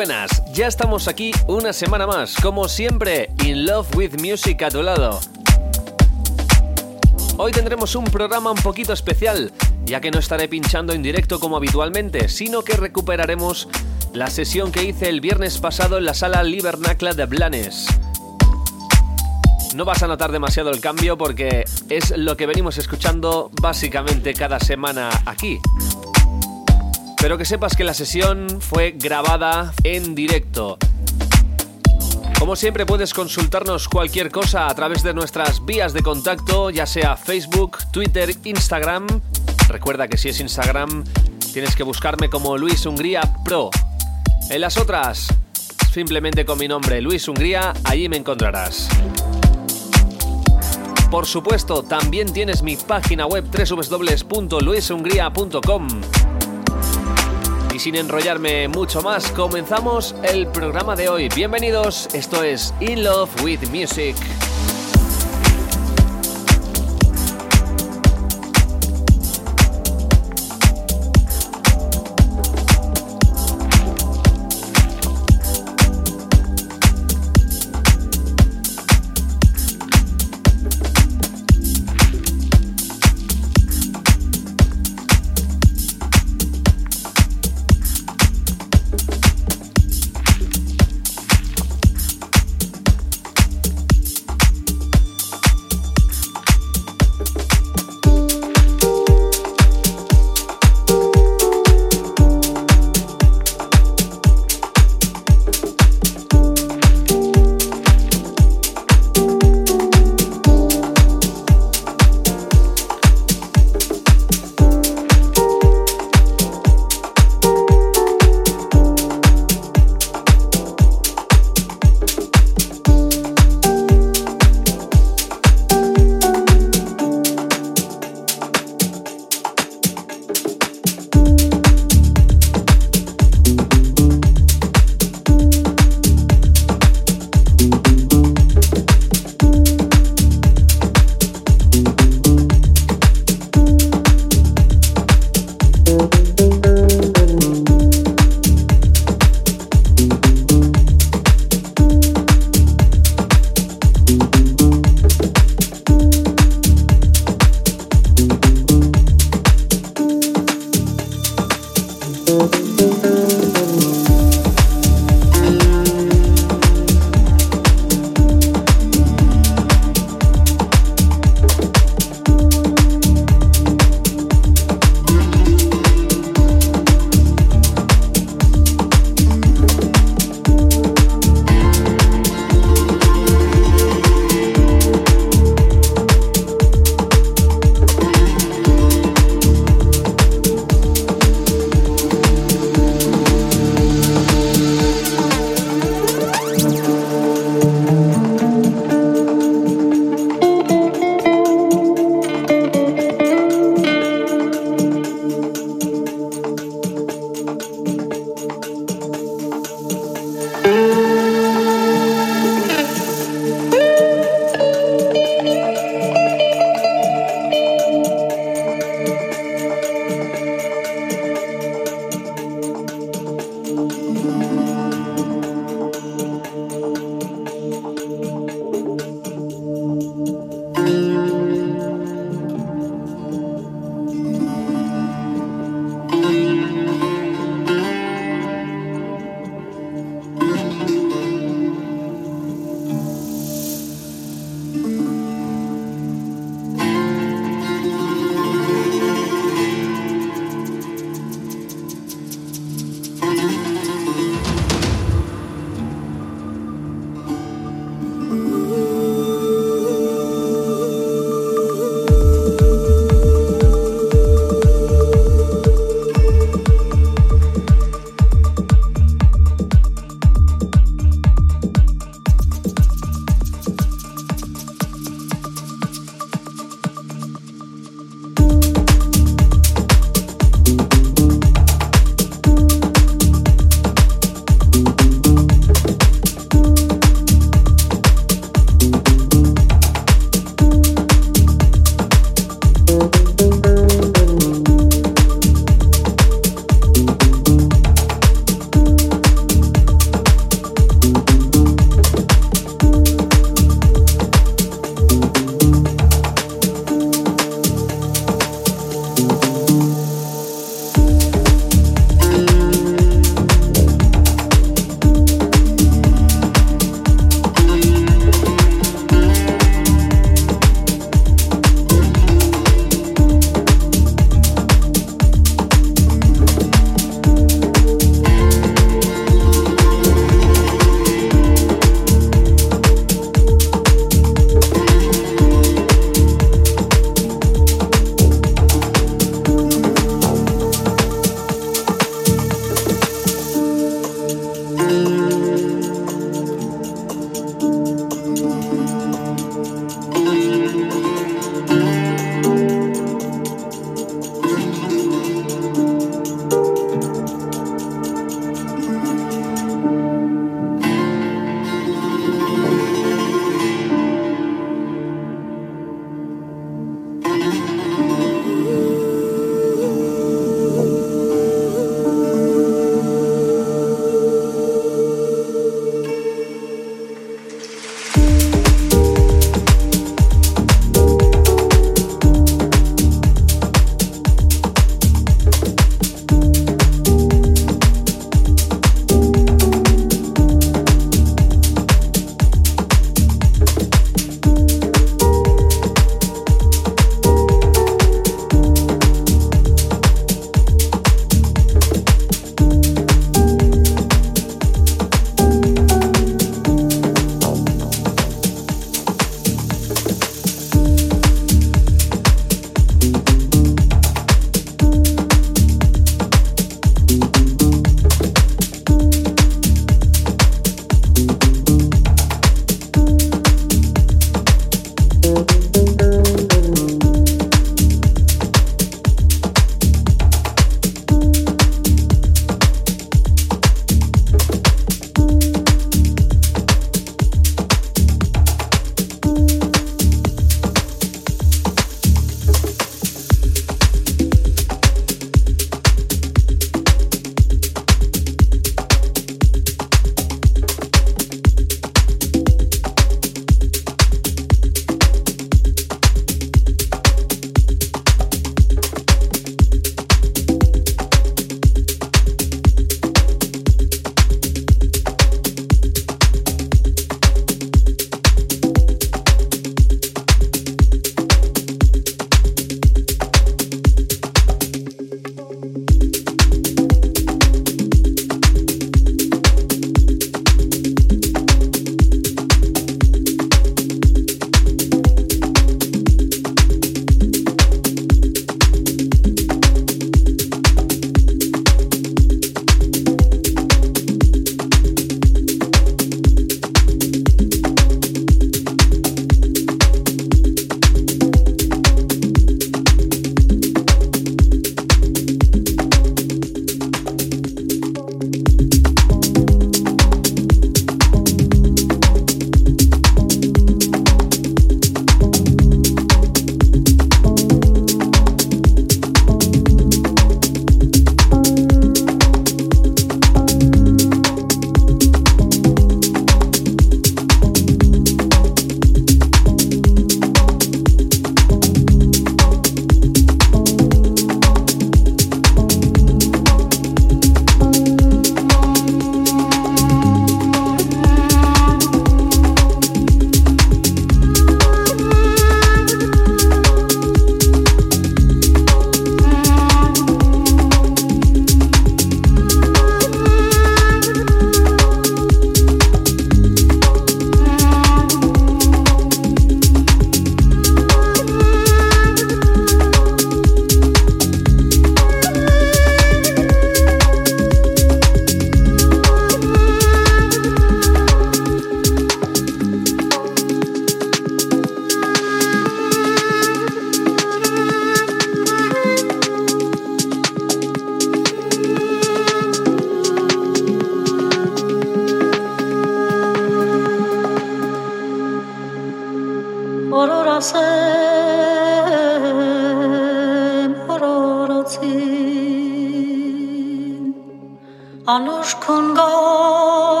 buenas, 0.00 0.42
ya 0.54 0.66
estamos 0.66 1.08
aquí 1.08 1.30
una 1.46 1.74
semana 1.74 2.06
más, 2.06 2.34
como 2.36 2.70
siempre, 2.70 3.28
In 3.44 3.66
Love 3.66 3.94
with 3.94 4.18
Music 4.18 4.62
a 4.62 4.70
tu 4.70 4.82
lado. 4.82 5.20
Hoy 7.36 7.52
tendremos 7.52 7.94
un 7.94 8.04
programa 8.04 8.50
un 8.50 8.56
poquito 8.56 8.94
especial, 8.94 9.52
ya 9.84 10.00
que 10.00 10.10
no 10.10 10.18
estaré 10.18 10.48
pinchando 10.48 10.94
en 10.94 11.02
directo 11.02 11.38
como 11.38 11.58
habitualmente, 11.58 12.30
sino 12.30 12.62
que 12.62 12.78
recuperaremos 12.78 13.68
la 14.14 14.28
sesión 14.28 14.72
que 14.72 14.84
hice 14.84 15.10
el 15.10 15.20
viernes 15.20 15.58
pasado 15.58 15.98
en 15.98 16.06
la 16.06 16.14
sala 16.14 16.42
Libernacla 16.44 17.12
de 17.12 17.26
Blanes. 17.26 17.84
No 19.74 19.84
vas 19.84 20.02
a 20.02 20.06
notar 20.06 20.32
demasiado 20.32 20.70
el 20.70 20.80
cambio 20.80 21.18
porque 21.18 21.66
es 21.90 22.16
lo 22.16 22.38
que 22.38 22.46
venimos 22.46 22.78
escuchando 22.78 23.50
básicamente 23.60 24.32
cada 24.32 24.60
semana 24.60 25.10
aquí. 25.26 25.60
Pero 27.20 27.36
que 27.36 27.44
sepas 27.44 27.76
que 27.76 27.84
la 27.84 27.94
sesión 27.94 28.46
fue 28.60 28.92
grabada 28.92 29.74
en 29.84 30.14
directo. 30.14 30.78
Como 32.38 32.56
siempre 32.56 32.86
puedes 32.86 33.12
consultarnos 33.12 33.86
cualquier 33.86 34.30
cosa 34.30 34.66
a 34.66 34.74
través 34.74 35.02
de 35.02 35.12
nuestras 35.12 35.66
vías 35.66 35.92
de 35.92 36.02
contacto, 36.02 36.70
ya 36.70 36.86
sea 36.86 37.18
Facebook, 37.18 37.76
Twitter, 37.92 38.34
Instagram. 38.44 39.06
Recuerda 39.68 40.08
que 40.08 40.16
si 40.16 40.30
es 40.30 40.40
Instagram 40.40 41.04
tienes 41.52 41.76
que 41.76 41.82
buscarme 41.82 42.30
como 42.30 42.56
Luis 42.56 42.86
Hungría 42.86 43.20
Pro. 43.44 43.68
En 44.48 44.62
las 44.62 44.78
otras, 44.78 45.26
simplemente 45.92 46.46
con 46.46 46.58
mi 46.58 46.68
nombre 46.68 47.02
Luis 47.02 47.28
Hungría, 47.28 47.74
allí 47.84 48.08
me 48.08 48.16
encontrarás. 48.16 48.88
Por 51.10 51.26
supuesto, 51.26 51.82
también 51.82 52.32
tienes 52.32 52.62
mi 52.62 52.76
página 52.76 53.26
web 53.26 53.44
www.luishungría.com 53.44 55.88
sin 57.80 57.96
enrollarme 57.96 58.68
mucho 58.68 59.00
más, 59.00 59.32
comenzamos 59.32 60.14
el 60.22 60.46
programa 60.48 60.96
de 60.96 61.08
hoy. 61.08 61.30
Bienvenidos, 61.34 62.10
esto 62.12 62.42
es 62.42 62.74
In 62.80 63.02
Love 63.02 63.30
with 63.42 63.60
Music. 63.70 64.14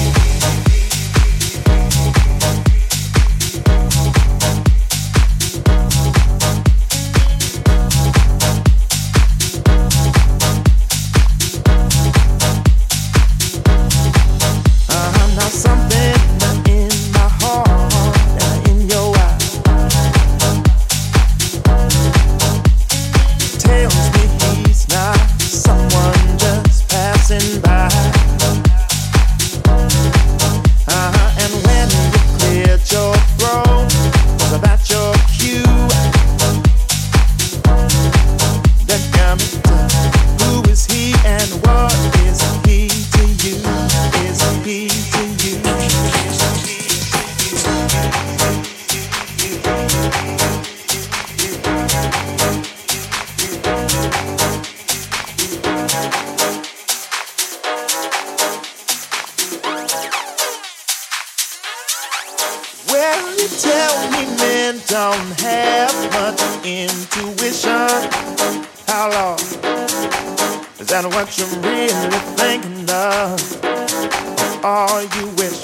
wish. 75.37 75.61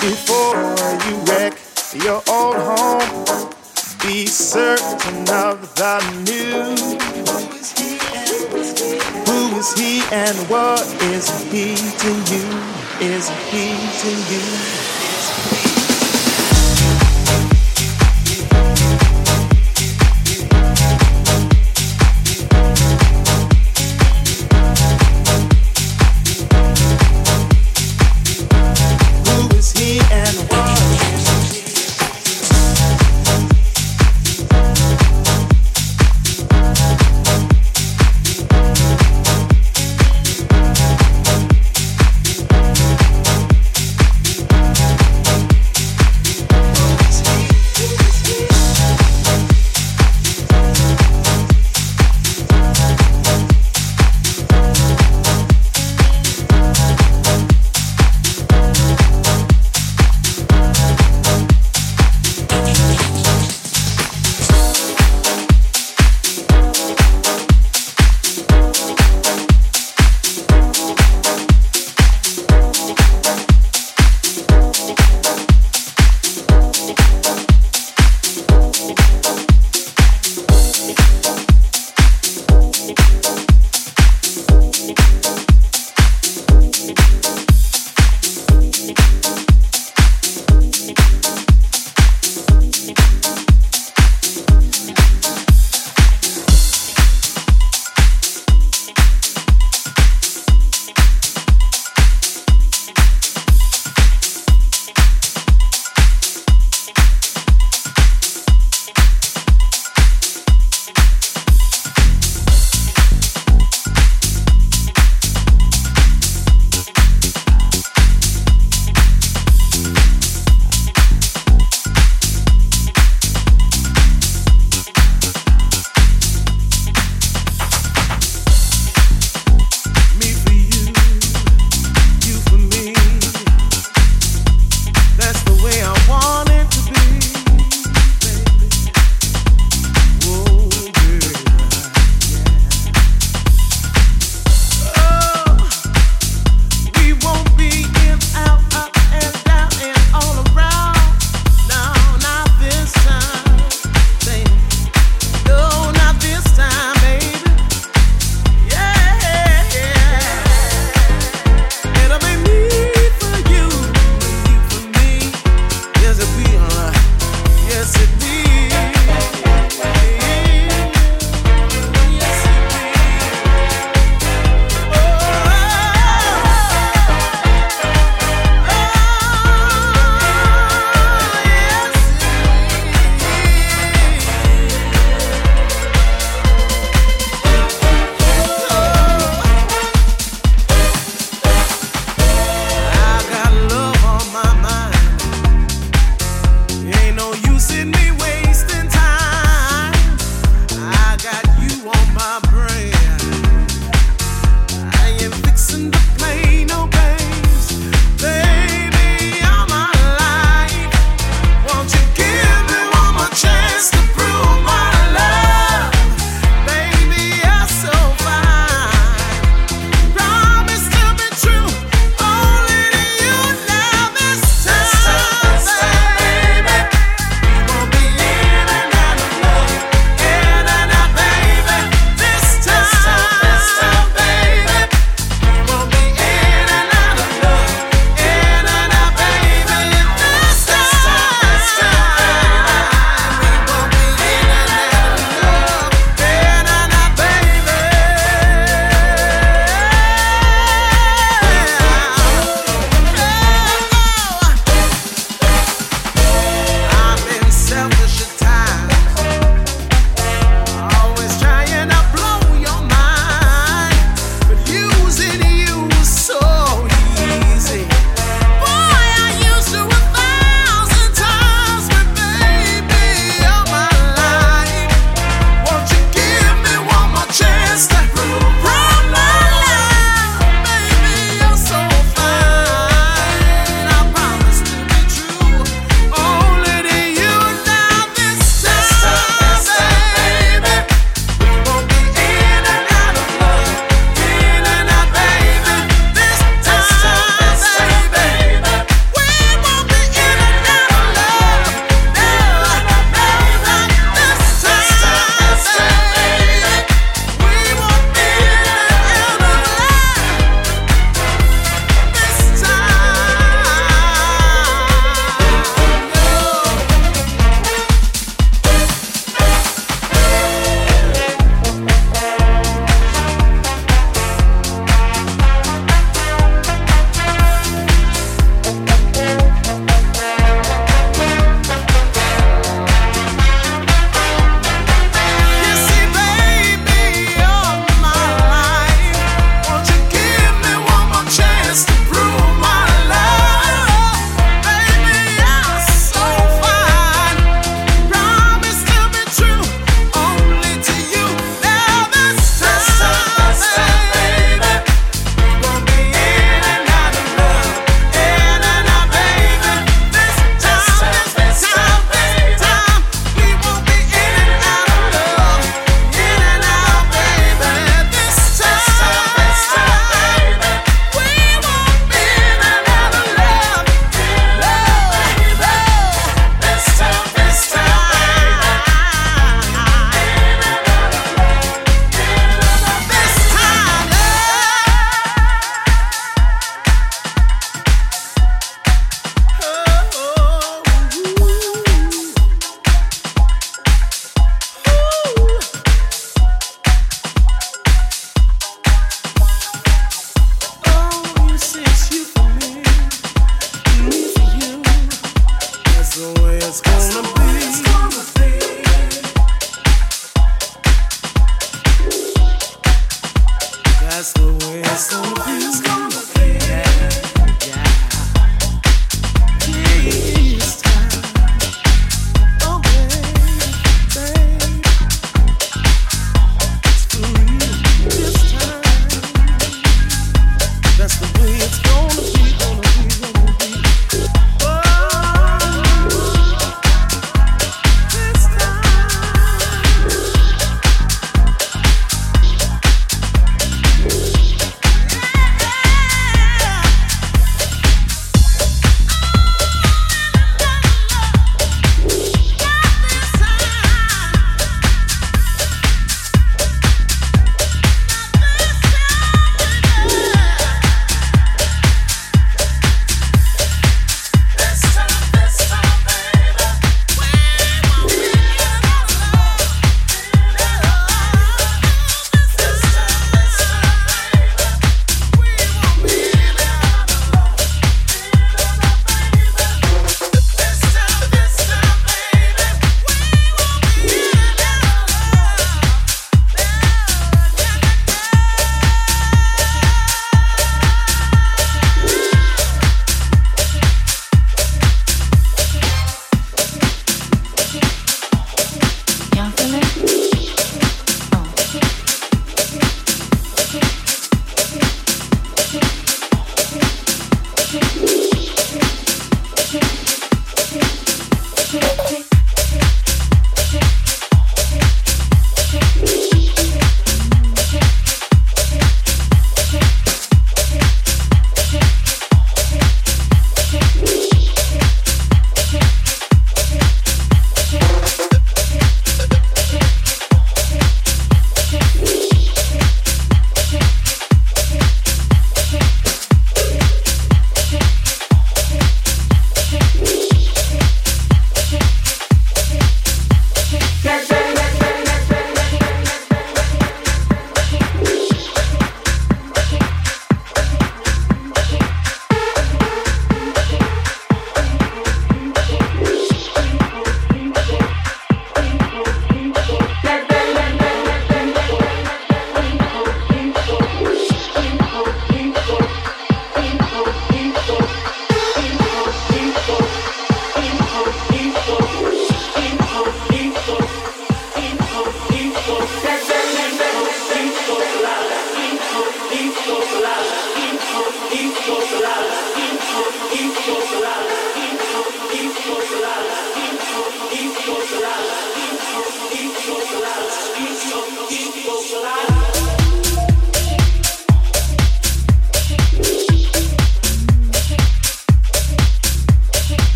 Before 0.00 0.56
you 1.04 1.16
wreck 1.28 1.58
your 1.94 2.22
old 2.28 2.56
home, 2.56 3.24
be 4.02 4.26
certain 4.26 5.28
of 5.30 5.74
the 5.76 6.00
new. 6.28 6.74
Who 9.26 9.56
is 9.58 9.72
he 9.74 10.02
and 10.12 10.36
what 10.48 10.86
is 11.02 11.28
he 11.50 11.74
to 11.74 12.10
you? 12.32 12.46
Is 13.00 13.28
he 13.50 13.66
to 14.00 14.10
you? 14.32 14.83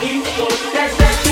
you 0.00 0.22
that's 0.72 0.96
that. 0.98 1.27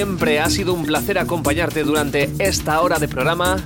Siempre, 0.00 0.40
ha 0.40 0.48
sido 0.48 0.72
un 0.72 0.86
placer 0.86 1.18
acompañarte 1.18 1.84
durante 1.84 2.30
esta 2.38 2.80
hora 2.80 2.98
de 2.98 3.06
programa. 3.06 3.58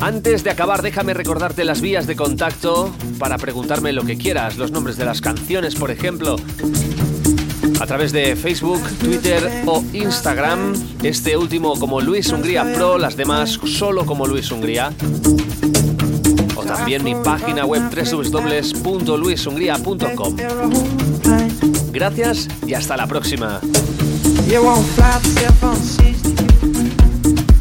Antes 0.00 0.42
de 0.42 0.48
acabar, 0.48 0.80
déjame 0.80 1.12
recordarte 1.12 1.66
las 1.66 1.82
vías 1.82 2.06
de 2.06 2.16
contacto 2.16 2.90
para 3.18 3.36
preguntarme 3.36 3.92
lo 3.92 4.06
que 4.06 4.16
quieras, 4.16 4.56
los 4.56 4.70
nombres 4.70 4.96
de 4.96 5.04
las 5.04 5.20
canciones, 5.20 5.74
por 5.74 5.90
ejemplo, 5.90 6.36
a 7.78 7.86
través 7.86 8.12
de 8.12 8.34
Facebook, 8.36 8.80
Twitter 9.00 9.64
o 9.66 9.84
Instagram. 9.92 10.72
Este 11.02 11.36
último 11.36 11.78
como 11.78 12.00
Luis 12.00 12.32
Hungría 12.32 12.64
Pro, 12.72 12.96
las 12.96 13.18
demás 13.18 13.60
solo 13.66 14.06
como 14.06 14.26
Luis 14.26 14.50
Hungría. 14.50 14.94
O 16.56 16.64
también 16.64 17.04
mi 17.04 17.14
página 17.16 17.66
web 17.66 17.82
www.luishungría.com. 17.94 20.36
Gracias 21.92 22.48
y 22.66 22.72
hasta 22.72 22.96
la 22.96 23.06
próxima. 23.06 23.60
You 24.50 24.64
won't 24.64 24.84
fly 24.84 25.16
the 25.20 25.28
cell 25.28 25.52
phone 25.52 25.76
system. 25.76 26.36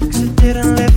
Cause 0.09 0.23
it 0.23 0.35
didn't 0.37 0.75
live 0.75 0.88